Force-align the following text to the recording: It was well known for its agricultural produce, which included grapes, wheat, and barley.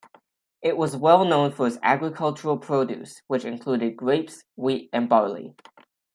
It 0.63 0.77
was 0.77 0.97
well 0.97 1.25
known 1.25 1.51
for 1.51 1.67
its 1.67 1.77
agricultural 1.83 2.57
produce, 2.57 3.21
which 3.27 3.45
included 3.45 3.95
grapes, 3.97 4.43
wheat, 4.55 4.89
and 4.91 5.07
barley. 5.07 5.53